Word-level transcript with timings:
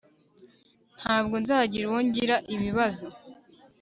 ntabwo 0.99 1.35
nzagira 1.43 1.85
uwo 1.87 2.01
ngira 2.07 2.35
ibibazo 2.55 3.05